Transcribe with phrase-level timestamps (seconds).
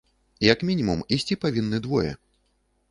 [0.45, 2.11] Як мінімум, ісці павінны двое.